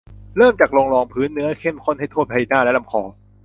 [0.37, 3.03] เริ่มจากลงรองพื้นเนื้อเข้มข้นให้ทั่วใบหน้า และลำคอ